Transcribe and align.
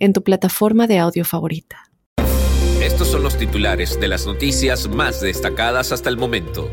en 0.00 0.12
tu 0.12 0.24
plataforma 0.24 0.86
de 0.86 0.98
audio 0.98 1.24
favorita. 1.24 1.90
Estos 2.82 3.08
son 3.08 3.22
los 3.22 3.36
titulares 3.36 4.00
de 4.00 4.08
las 4.08 4.26
noticias 4.26 4.88
más 4.88 5.20
destacadas 5.20 5.92
hasta 5.92 6.08
el 6.08 6.16
momento. 6.16 6.70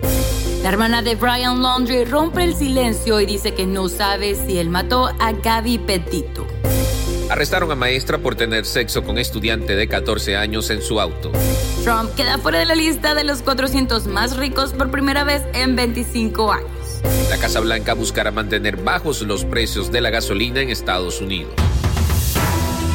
La 0.64 0.70
hermana 0.70 1.02
de 1.02 1.16
Brian 1.16 1.62
Laundrie 1.62 2.06
rompe 2.06 2.44
el 2.44 2.56
silencio 2.56 3.20
y 3.20 3.26
dice 3.26 3.54
que 3.54 3.68
no 3.68 3.90
sabe 3.90 4.36
si 4.36 4.58
él 4.58 4.70
mató 4.70 5.08
a 5.20 5.34
Gaby 5.34 5.78
Petito. 5.80 6.48
Arrestaron 7.30 7.70
a 7.72 7.76
maestra 7.76 8.18
por 8.18 8.36
tener 8.36 8.66
sexo 8.66 9.04
con 9.04 9.18
estudiante 9.18 9.76
de 9.76 9.88
14 9.90 10.38
años 10.38 10.70
en 10.70 10.82
su 10.82 11.02
auto. 11.02 11.32
Trump 11.84 12.16
queda 12.16 12.38
fuera 12.38 12.60
de 12.60 12.66
la 12.66 12.76
lista 12.76 13.16
de 13.16 13.26
los 13.26 13.42
400 13.42 14.08
más 14.08 14.38
ricos 14.38 14.72
por 14.72 14.90
primera 14.90 15.26
vez 15.26 15.44
en 15.54 15.76
25 15.76 16.54
años. 16.54 16.70
La 17.30 17.38
Casa 17.38 17.60
Blanca 17.60 17.94
buscará 17.94 18.32
mantener 18.32 18.78
bajos 18.78 19.22
los 19.22 19.44
precios 19.44 19.92
de 19.92 20.02
la 20.02 20.10
gasolina 20.10 20.62
en 20.62 20.70
Estados 20.70 21.22
Unidos. 21.22 21.54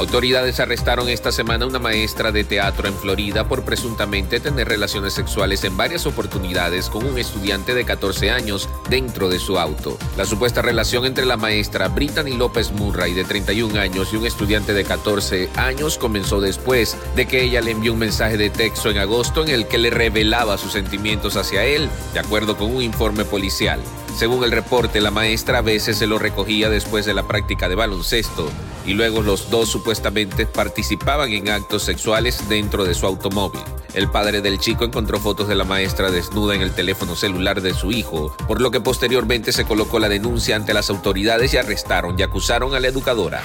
Autoridades 0.00 0.60
arrestaron 0.60 1.10
esta 1.10 1.30
semana 1.30 1.66
a 1.66 1.68
una 1.68 1.78
maestra 1.78 2.32
de 2.32 2.42
teatro 2.42 2.88
en 2.88 2.94
Florida 2.94 3.46
por 3.46 3.66
presuntamente 3.66 4.40
tener 4.40 4.66
relaciones 4.66 5.12
sexuales 5.12 5.62
en 5.64 5.76
varias 5.76 6.06
oportunidades 6.06 6.88
con 6.88 7.04
un 7.04 7.18
estudiante 7.18 7.74
de 7.74 7.84
14 7.84 8.30
años 8.30 8.66
dentro 8.88 9.28
de 9.28 9.38
su 9.38 9.58
auto. 9.58 9.98
La 10.16 10.24
supuesta 10.24 10.62
relación 10.62 11.04
entre 11.04 11.26
la 11.26 11.36
maestra 11.36 11.88
Brittany 11.88 12.32
López 12.32 12.72
Murray 12.72 13.12
de 13.12 13.24
31 13.24 13.78
años 13.78 14.10
y 14.14 14.16
un 14.16 14.24
estudiante 14.24 14.72
de 14.72 14.84
14 14.84 15.50
años 15.56 15.98
comenzó 15.98 16.40
después 16.40 16.96
de 17.14 17.26
que 17.26 17.44
ella 17.44 17.60
le 17.60 17.72
envió 17.72 17.92
un 17.92 17.98
mensaje 17.98 18.38
de 18.38 18.48
texto 18.48 18.88
en 18.88 18.96
agosto 18.96 19.42
en 19.42 19.50
el 19.50 19.68
que 19.68 19.76
le 19.76 19.90
revelaba 19.90 20.56
sus 20.56 20.72
sentimientos 20.72 21.36
hacia 21.36 21.66
él, 21.66 21.90
de 22.14 22.20
acuerdo 22.20 22.56
con 22.56 22.74
un 22.74 22.82
informe 22.82 23.26
policial. 23.26 23.78
Según 24.16 24.44
el 24.44 24.50
reporte, 24.50 25.02
la 25.02 25.10
maestra 25.10 25.58
a 25.58 25.62
veces 25.62 25.98
se 25.98 26.06
lo 26.06 26.18
recogía 26.18 26.70
después 26.70 27.04
de 27.04 27.12
la 27.12 27.28
práctica 27.28 27.68
de 27.68 27.74
baloncesto 27.74 28.50
y 28.86 28.94
luego 28.94 29.22
los 29.22 29.50
dos 29.50 29.68
supuestamente 29.68 30.46
participaban 30.46 31.32
en 31.32 31.48
actos 31.48 31.82
sexuales 31.82 32.48
dentro 32.48 32.84
de 32.84 32.94
su 32.94 33.06
automóvil. 33.06 33.60
El 33.94 34.10
padre 34.10 34.40
del 34.40 34.58
chico 34.58 34.84
encontró 34.84 35.18
fotos 35.18 35.48
de 35.48 35.56
la 35.56 35.64
maestra 35.64 36.10
desnuda 36.10 36.54
en 36.54 36.62
el 36.62 36.72
teléfono 36.72 37.16
celular 37.16 37.60
de 37.60 37.74
su 37.74 37.90
hijo, 37.90 38.34
por 38.46 38.60
lo 38.60 38.70
que 38.70 38.80
posteriormente 38.80 39.52
se 39.52 39.64
colocó 39.64 39.98
la 39.98 40.08
denuncia 40.08 40.56
ante 40.56 40.74
las 40.74 40.90
autoridades 40.90 41.52
y 41.54 41.56
arrestaron 41.56 42.18
y 42.18 42.22
acusaron 42.22 42.74
a 42.74 42.80
la 42.80 42.88
educadora. 42.88 43.42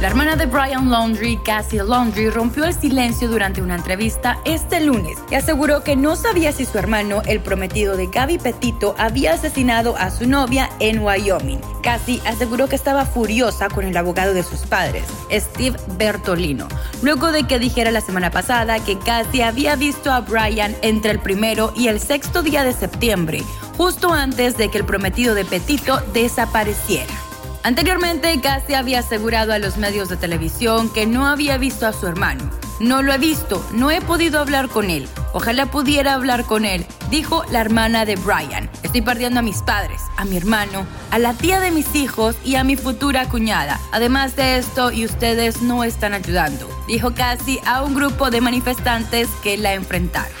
La 0.00 0.06
hermana 0.06 0.36
de 0.36 0.46
Brian 0.46 0.92
Laundrie, 0.92 1.40
Cassie 1.42 1.82
Laundrie, 1.82 2.30
rompió 2.30 2.64
el 2.64 2.72
silencio 2.72 3.26
durante 3.26 3.60
una 3.60 3.74
entrevista 3.74 4.38
este 4.44 4.80
lunes 4.80 5.18
y 5.28 5.34
aseguró 5.34 5.82
que 5.82 5.96
no 5.96 6.14
sabía 6.14 6.52
si 6.52 6.66
su 6.66 6.78
hermano, 6.78 7.20
el 7.26 7.40
prometido 7.40 7.96
de 7.96 8.06
Gaby 8.06 8.38
Petito, 8.38 8.94
había 8.96 9.32
asesinado 9.32 9.96
a 9.96 10.12
su 10.12 10.28
novia 10.28 10.70
en 10.78 11.00
Wyoming. 11.00 11.60
Cassie 11.82 12.22
aseguró 12.24 12.68
que 12.68 12.76
estaba 12.76 13.06
furiosa 13.06 13.68
con 13.68 13.84
el 13.86 13.96
abogado 13.96 14.34
de 14.34 14.44
sus 14.44 14.60
padres, 14.60 15.02
Steve 15.32 15.76
Bertolino, 15.96 16.68
luego 17.02 17.32
de 17.32 17.48
que 17.48 17.58
dijera 17.58 17.90
la 17.90 18.00
semana 18.00 18.30
pasada 18.30 18.78
que 18.78 19.00
Cassie 19.00 19.42
había 19.42 19.74
visto 19.74 20.12
a 20.12 20.20
Brian 20.20 20.76
entre 20.82 21.10
el 21.10 21.18
primero 21.18 21.72
y 21.74 21.88
el 21.88 21.98
sexto 21.98 22.42
día 22.44 22.62
de 22.62 22.72
septiembre, 22.72 23.42
justo 23.76 24.12
antes 24.12 24.56
de 24.56 24.70
que 24.70 24.78
el 24.78 24.84
prometido 24.84 25.34
de 25.34 25.44
Petito 25.44 26.00
desapareciera. 26.12 27.27
Anteriormente, 27.62 28.40
Cassie 28.40 28.76
había 28.76 29.00
asegurado 29.00 29.52
a 29.52 29.58
los 29.58 29.76
medios 29.76 30.08
de 30.08 30.16
televisión 30.16 30.90
que 30.92 31.06
no 31.06 31.26
había 31.26 31.58
visto 31.58 31.86
a 31.86 31.92
su 31.92 32.06
hermano. 32.06 32.50
No 32.80 33.02
lo 33.02 33.12
he 33.12 33.18
visto, 33.18 33.66
no 33.72 33.90
he 33.90 34.00
podido 34.00 34.38
hablar 34.38 34.68
con 34.68 34.88
él. 34.88 35.08
Ojalá 35.32 35.66
pudiera 35.66 36.14
hablar 36.14 36.44
con 36.44 36.64
él, 36.64 36.86
dijo 37.10 37.44
la 37.50 37.60
hermana 37.60 38.04
de 38.04 38.14
Brian. 38.14 38.70
Estoy 38.84 39.02
perdiendo 39.02 39.40
a 39.40 39.42
mis 39.42 39.62
padres, 39.62 40.00
a 40.16 40.24
mi 40.24 40.36
hermano, 40.36 40.86
a 41.10 41.18
la 41.18 41.34
tía 41.34 41.58
de 41.58 41.72
mis 41.72 41.94
hijos 41.96 42.36
y 42.44 42.54
a 42.54 42.62
mi 42.62 42.76
futura 42.76 43.28
cuñada. 43.28 43.80
Además 43.90 44.36
de 44.36 44.58
esto, 44.58 44.92
y 44.92 45.04
ustedes 45.04 45.60
no 45.60 45.82
están 45.82 46.14
ayudando, 46.14 46.68
dijo 46.86 47.14
Cassie 47.14 47.60
a 47.66 47.82
un 47.82 47.94
grupo 47.94 48.30
de 48.30 48.40
manifestantes 48.40 49.28
que 49.42 49.58
la 49.58 49.74
enfrentaron. 49.74 50.32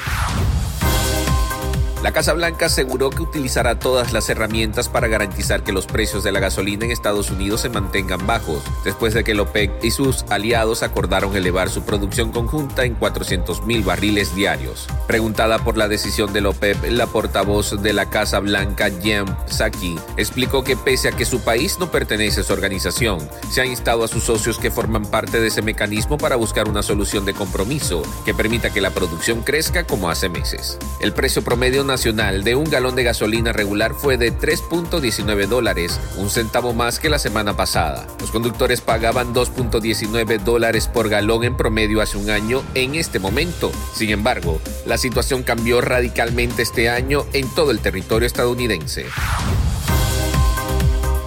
La 2.00 2.12
Casa 2.12 2.32
Blanca 2.32 2.66
aseguró 2.66 3.10
que 3.10 3.22
utilizará 3.22 3.80
todas 3.80 4.12
las 4.12 4.28
herramientas 4.28 4.88
para 4.88 5.08
garantizar 5.08 5.64
que 5.64 5.72
los 5.72 5.86
precios 5.86 6.22
de 6.22 6.30
la 6.30 6.38
gasolina 6.38 6.84
en 6.84 6.92
Estados 6.92 7.28
Unidos 7.32 7.62
se 7.62 7.70
mantengan 7.70 8.24
bajos, 8.24 8.62
después 8.84 9.14
de 9.14 9.24
que 9.24 9.32
el 9.32 9.40
OPEC 9.40 9.82
y 9.82 9.90
sus 9.90 10.22
aliados 10.30 10.84
acordaron 10.84 11.36
elevar 11.36 11.70
su 11.70 11.82
producción 11.82 12.30
conjunta 12.30 12.84
en 12.84 12.94
400 12.94 13.66
mil 13.66 13.82
barriles 13.82 14.32
diarios. 14.36 14.86
Preguntada 15.08 15.58
por 15.58 15.76
la 15.76 15.88
decisión 15.88 16.32
del 16.32 16.46
OPEP, 16.46 16.84
la 16.84 17.08
portavoz 17.08 17.82
de 17.82 17.92
la 17.92 18.08
Casa 18.08 18.38
Blanca, 18.38 18.90
Jem 19.02 19.26
Psaki, 19.48 19.98
explicó 20.16 20.62
que 20.62 20.76
pese 20.76 21.08
a 21.08 21.12
que 21.12 21.24
su 21.24 21.40
país 21.40 21.80
no 21.80 21.90
pertenece 21.90 22.42
a 22.42 22.44
su 22.44 22.52
organización, 22.52 23.18
se 23.50 23.60
ha 23.60 23.66
instado 23.66 24.04
a 24.04 24.08
sus 24.08 24.22
socios 24.22 24.60
que 24.60 24.70
forman 24.70 25.04
parte 25.04 25.40
de 25.40 25.48
ese 25.48 25.62
mecanismo 25.62 26.16
para 26.16 26.36
buscar 26.36 26.68
una 26.68 26.84
solución 26.84 27.24
de 27.24 27.34
compromiso 27.34 28.02
que 28.24 28.34
permita 28.34 28.70
que 28.70 28.80
la 28.80 28.90
producción 28.90 29.42
crezca 29.42 29.82
como 29.84 30.08
hace 30.08 30.28
meses. 30.28 30.78
El 31.00 31.12
precio 31.12 31.42
promedio 31.42 31.87
nacional 31.88 32.44
de 32.44 32.54
un 32.54 32.70
galón 32.70 32.94
de 32.94 33.02
gasolina 33.02 33.52
regular 33.52 33.94
fue 33.94 34.16
de 34.16 34.32
3.19 34.32 35.48
dólares, 35.48 35.98
un 36.16 36.30
centavo 36.30 36.72
más 36.72 37.00
que 37.00 37.08
la 37.08 37.18
semana 37.18 37.56
pasada. 37.56 38.06
Los 38.20 38.30
conductores 38.30 38.80
pagaban 38.80 39.34
2.19 39.34 40.38
dólares 40.38 40.86
por 40.86 41.08
galón 41.08 41.42
en 41.42 41.56
promedio 41.56 42.00
hace 42.00 42.16
un 42.16 42.30
año 42.30 42.62
en 42.74 42.94
este 42.94 43.18
momento. 43.18 43.72
Sin 43.92 44.10
embargo, 44.10 44.60
la 44.86 44.98
situación 44.98 45.42
cambió 45.42 45.80
radicalmente 45.80 46.62
este 46.62 46.88
año 46.88 47.26
en 47.32 47.48
todo 47.48 47.72
el 47.72 47.80
territorio 47.80 48.28
estadounidense. 48.28 49.06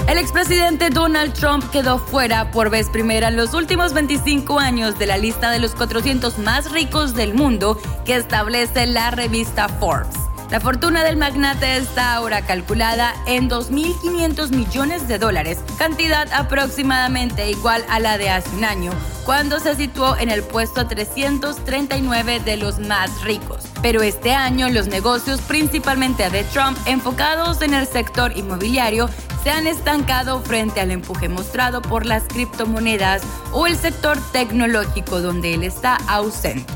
El 0.08 0.18
expresidente 0.18 0.90
Donald 0.90 1.34
Trump 1.34 1.64
quedó 1.72 1.98
fuera 1.98 2.52
por 2.52 2.70
vez 2.70 2.90
primera 2.90 3.30
en 3.30 3.38
los 3.38 3.54
últimos 3.54 3.94
25 3.94 4.60
años 4.60 5.00
de 5.00 5.06
la 5.06 5.18
lista 5.18 5.52
de 5.52 5.60
los 5.60 5.74
400 5.74 6.38
más 6.40 6.72
ricos 6.72 7.14
del 7.14 7.34
mundo 7.34 7.80
que 8.04 8.16
establece 8.16 8.88
la 8.88 9.12
revista 9.12 9.70
Forbes. 9.70 10.21
La 10.52 10.60
fortuna 10.60 11.06
del 11.06 11.16
magnate 11.16 11.78
está 11.78 12.14
ahora 12.14 12.42
calculada 12.42 13.14
en 13.26 13.50
2.500 13.50 14.50
millones 14.50 15.08
de 15.08 15.18
dólares, 15.18 15.60
cantidad 15.78 16.28
aproximadamente 16.34 17.50
igual 17.50 17.86
a 17.88 18.02
la 18.02 18.18
de 18.18 18.30
hace 18.30 18.50
un 18.58 18.66
año, 18.66 18.92
cuando 19.26 19.62
se 19.62 19.78
situó 19.78 20.18
en 20.18 20.30
el 20.30 20.44
puesto 20.44 20.86
339 20.86 22.42
de 22.42 22.58
los 22.58 22.80
más 22.80 23.22
ricos. 23.22 23.64
Pero 23.82 24.02
este 24.02 24.34
año 24.34 24.68
los 24.68 24.88
negocios, 24.88 25.40
principalmente 25.40 26.30
de 26.30 26.44
Trump, 26.44 26.78
enfocados 26.86 27.62
en 27.62 27.74
el 27.74 27.88
sector 27.88 28.36
inmobiliario, 28.36 29.10
se 29.46 29.52
han 29.52 29.68
estancado 29.68 30.42
frente 30.42 30.82
al 30.82 30.92
empuje 30.92 31.30
mostrado 31.30 31.82
por 31.82 32.06
las 32.06 32.24
criptomonedas 32.24 33.22
o 33.54 33.68
el 33.68 33.78
sector 33.78 34.18
tecnológico 34.34 35.22
donde 35.22 35.54
él 35.54 35.64
está 35.64 35.96
ausente. 36.10 36.74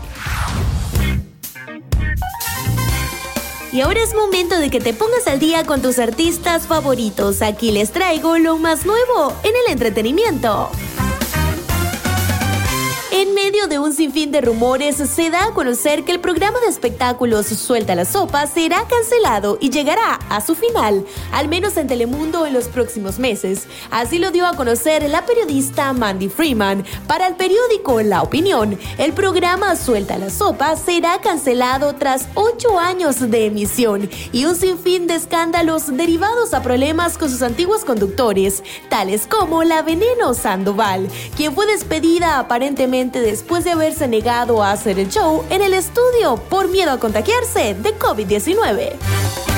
Y 3.75 3.81
ahora 3.81 4.01
es 4.01 4.15
momento 4.15 4.57
de 4.57 4.69
que 4.69 4.79
te 4.79 4.93
pongas 4.93 5.27
al 5.27 5.37
día 5.37 5.65
con 5.65 5.81
tus 5.81 5.99
artistas 5.99 6.65
favoritos. 6.65 7.41
Aquí 7.41 7.71
les 7.71 7.91
traigo 7.91 8.37
lo 8.37 8.57
más 8.57 8.85
nuevo 8.85 9.33
en 9.43 9.51
el 9.53 9.73
entretenimiento. 9.73 10.71
En 13.17 13.33
medio 13.33 13.67
de 13.67 13.79
un 13.79 13.93
sinfín 13.93 14.33
de 14.33 14.41
rumores, 14.41 14.97
se 14.97 15.29
da 15.29 15.45
a 15.45 15.53
conocer 15.53 16.03
que 16.03 16.11
el 16.11 16.19
programa 16.19 16.59
de 16.59 16.67
espectáculos 16.67 17.45
Suelta 17.45 17.95
la 17.95 18.03
Sopa 18.03 18.45
será 18.45 18.85
cancelado 18.89 19.57
y 19.61 19.69
llegará 19.69 20.19
a 20.27 20.41
su 20.41 20.53
final, 20.53 21.05
al 21.31 21.47
menos 21.47 21.77
en 21.77 21.87
Telemundo 21.87 22.45
en 22.45 22.51
los 22.51 22.67
próximos 22.67 23.17
meses. 23.17 23.67
Así 23.89 24.19
lo 24.19 24.31
dio 24.31 24.45
a 24.45 24.57
conocer 24.57 25.09
la 25.09 25.25
periodista 25.25 25.93
Mandy 25.93 26.27
Freeman 26.27 26.83
para 27.07 27.27
el 27.27 27.35
periódico 27.35 28.01
La 28.01 28.21
Opinión. 28.21 28.77
El 28.97 29.13
programa 29.13 29.77
Suelta 29.77 30.17
la 30.17 30.29
Sopa 30.29 30.75
será 30.75 31.21
cancelado 31.21 31.95
tras 31.95 32.27
ocho 32.33 32.77
años 32.77 33.31
de 33.31 33.45
emisión 33.45 34.09
y 34.33 34.43
un 34.43 34.57
sinfín 34.57 35.07
de 35.07 35.15
escándalos 35.15 35.95
derivados 35.95 36.53
a 36.53 36.61
problemas 36.61 37.17
con 37.17 37.29
sus 37.29 37.43
antiguos 37.43 37.85
conductores, 37.85 38.61
tales 38.89 39.25
como 39.25 39.63
la 39.63 39.83
Veneno 39.83 40.33
Sandoval, 40.33 41.07
quien 41.37 41.55
fue 41.55 41.65
despedida 41.65 42.39
aparentemente 42.39 43.04
después 43.11 43.63
de 43.63 43.71
haberse 43.71 44.07
negado 44.07 44.63
a 44.63 44.71
hacer 44.71 44.99
el 44.99 45.09
show 45.09 45.43
en 45.49 45.61
el 45.61 45.73
estudio 45.73 46.37
por 46.49 46.67
miedo 46.67 46.91
a 46.91 46.99
contagiarse 46.99 47.73
de 47.75 47.97
COVID-19. 47.97 49.54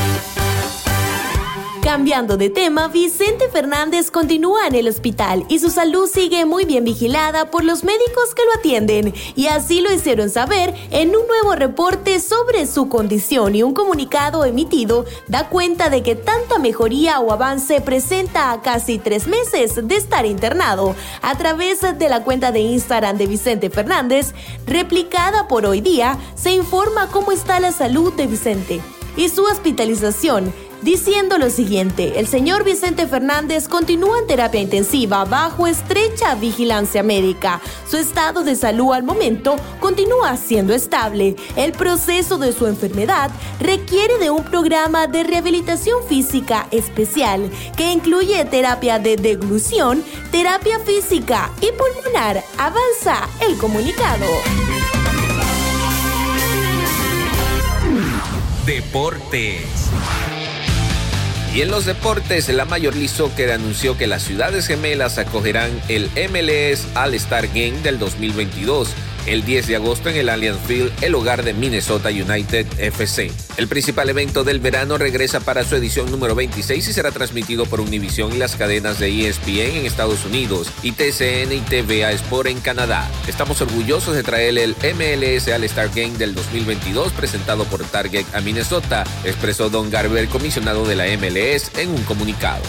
Cambiando 1.88 2.36
de 2.36 2.50
tema, 2.50 2.90
Vicente 2.90 3.48
Fernández 3.48 4.12
continúa 4.12 4.68
en 4.68 4.76
el 4.76 4.90
hospital 4.90 5.46
y 5.48 5.60
su 5.60 5.70
salud 5.70 6.06
sigue 6.06 6.44
muy 6.44 6.66
bien 6.66 6.84
vigilada 6.84 7.50
por 7.50 7.64
los 7.64 7.86
médicos 7.86 8.36
que 8.36 8.44
lo 8.44 8.60
atienden 8.60 9.14
y 9.38 9.48
así 9.48 9.80
lo 9.80 9.94
hicieron 9.94 10.30
saber 10.30 10.76
en 10.92 11.16
un 11.16 11.26
nuevo 11.28 11.56
reporte 11.56 12.20
sobre 12.20 12.68
su 12.68 12.90
condición 12.90 13.56
y 13.56 13.64
un 13.64 13.74
comunicado 13.74 14.44
emitido 14.44 15.06
da 15.30 15.48
cuenta 15.48 15.90
de 15.90 16.04
que 16.04 16.16
tanta 16.16 16.60
mejoría 16.60 17.22
o 17.22 17.32
avance 17.32 17.80
presenta 17.80 18.52
a 18.52 18.62
casi 18.62 19.00
tres 19.00 19.26
meses 19.26 19.88
de 19.88 19.96
estar 19.96 20.26
internado. 20.26 20.94
A 21.22 21.38
través 21.38 21.80
de 21.98 22.10
la 22.10 22.22
cuenta 22.22 22.52
de 22.52 22.60
Instagram 22.60 23.18
de 23.18 23.28
Vicente 23.28 23.70
Fernández, 23.70 24.34
replicada 24.66 25.48
por 25.48 25.66
hoy 25.66 25.80
día, 25.80 26.18
se 26.36 26.52
informa 26.52 27.08
cómo 27.08 27.32
está 27.32 27.62
la 27.62 27.72
salud 27.72 28.12
de 28.12 28.28
Vicente 28.28 28.82
y 29.16 29.30
su 29.30 29.44
hospitalización 29.44 30.54
diciendo 30.82 31.38
lo 31.38 31.50
siguiente, 31.50 32.20
el 32.20 32.28
señor 32.28 32.64
Vicente 32.64 33.08
Fernández 33.08 33.68
continúa 33.68 34.20
en 34.20 34.28
terapia 34.28 34.62
intensiva 34.62 35.26
bajo 35.26 35.68
estrecha 35.68 36.36
vigilancia 36.36 37.04
médica. 37.04 37.62
Su 37.90 37.98
estado 37.98 38.44
de 38.44 38.56
salud 38.56 38.94
al 38.94 39.04
momento 39.04 39.56
continúa 39.80 40.38
siendo 40.38 40.74
estable. 40.74 41.36
El 41.56 41.72
proceso 41.72 42.38
de 42.38 42.54
su 42.54 42.68
enfermedad 42.68 43.32
requiere 43.60 44.18
de 44.18 44.30
un 44.30 44.44
programa 44.44 45.08
de 45.08 45.24
rehabilitación 45.24 46.04
física 46.08 46.68
especial 46.72 47.50
que 47.76 47.92
incluye 47.92 48.46
terapia 48.46 49.00
de 49.00 49.16
deglución, 49.16 50.04
terapia 50.32 50.80
física 50.80 51.52
y 51.62 51.70
pulmonar. 51.72 52.44
Avanza 52.58 53.28
el 53.42 53.58
comunicado. 53.58 54.26
Deportes. 58.66 59.90
Y 61.58 61.64
en 61.64 61.72
los 61.72 61.88
deportes, 61.88 62.50
la 62.50 62.66
Major 62.66 62.94
League 62.94 63.08
Soccer 63.08 63.50
anunció 63.50 63.98
que 63.98 64.06
las 64.06 64.22
ciudades 64.22 64.68
gemelas 64.68 65.18
acogerán 65.18 65.72
el 65.88 66.08
MLS 66.30 66.86
All-Star 66.96 67.48
Game 67.48 67.82
del 67.82 67.98
2022 67.98 68.94
el 69.28 69.46
10 69.46 69.68
de 69.68 69.76
agosto 69.76 70.10
en 70.10 70.16
el 70.16 70.30
Allianz 70.30 70.60
Field, 70.66 70.92
el 71.02 71.16
hogar 71.16 71.44
de 71.44 71.54
Minnesota 71.54 72.10
United 72.10 72.66
FC. 72.80 73.32
El 73.58 73.68
principal 73.68 74.10
evento 74.10 74.44
del 74.44 74.60
verano 74.60 74.98
regresa 74.98 75.40
para 75.40 75.64
su 75.64 75.76
edición 75.76 76.10
número 76.10 76.36
26 76.36 76.88
y 76.88 76.94
será 76.94 77.12
transmitido 77.12 77.66
por 77.66 77.82
Univision 77.82 78.34
y 78.34 78.38
las 78.38 78.56
cadenas 78.56 79.00
de 79.00 79.28
ESPN 79.28 79.78
en 79.78 79.86
Estados 79.86 80.26
Unidos 80.26 80.72
y 80.82 80.94
TCN 80.94 81.52
y 81.54 81.60
TVA 81.62 82.12
Sport 82.12 82.50
en 82.50 82.60
Canadá. 82.60 83.10
Estamos 83.28 83.62
orgullosos 83.62 84.16
de 84.16 84.24
traer 84.24 84.58
el 84.58 84.76
MLS 84.96 85.48
All-Star 85.48 85.90
Game 85.90 86.18
del 86.18 86.34
2022 86.34 87.12
presentado 87.14 87.66
por 87.66 87.84
Target 87.84 88.26
a 88.34 88.42
Minnesota, 88.42 89.04
expresó 89.24 89.70
Don 89.70 89.90
Garber, 89.90 90.28
comisionado 90.28 90.86
de 90.86 90.96
la 90.96 91.06
MLS, 91.18 91.72
en 91.78 91.90
un 91.90 92.04
comunicado. 92.04 92.62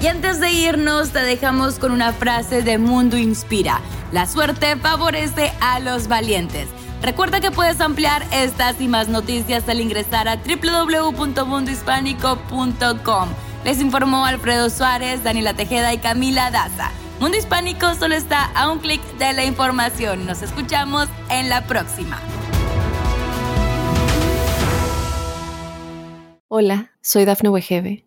Y 0.00 0.06
antes 0.06 0.40
de 0.40 0.50
irnos, 0.50 1.10
te 1.10 1.20
dejamos 1.20 1.78
con 1.78 1.92
una 1.92 2.14
frase 2.14 2.62
de 2.62 2.78
Mundo 2.78 3.18
Inspira. 3.18 3.82
La 4.12 4.26
suerte 4.26 4.76
favorece 4.76 5.52
a 5.60 5.78
los 5.78 6.08
valientes. 6.08 6.68
Recuerda 7.02 7.40
que 7.40 7.50
puedes 7.50 7.82
ampliar 7.82 8.24
estas 8.32 8.80
y 8.80 8.88
más 8.88 9.08
noticias 9.08 9.68
al 9.68 9.78
ingresar 9.78 10.26
a 10.26 10.36
www.mundohispánico.com. 10.36 13.28
Les 13.62 13.78
informó 13.78 14.24
Alfredo 14.24 14.70
Suárez, 14.70 15.22
Daniela 15.22 15.52
Tejeda 15.52 15.92
y 15.92 15.98
Camila 15.98 16.50
Daza. 16.50 16.92
Mundo 17.20 17.36
Hispánico 17.36 17.94
solo 17.94 18.14
está 18.14 18.46
a 18.54 18.70
un 18.70 18.78
clic 18.78 19.02
de 19.18 19.34
la 19.34 19.44
información. 19.44 20.24
Nos 20.24 20.40
escuchamos 20.40 21.08
en 21.28 21.50
la 21.50 21.66
próxima. 21.66 22.18
Hola, 26.48 26.92
soy 27.02 27.26
Dafne 27.26 27.50
Wegebe 27.50 28.06